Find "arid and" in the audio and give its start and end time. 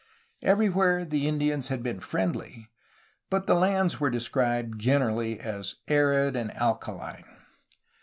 5.87-6.51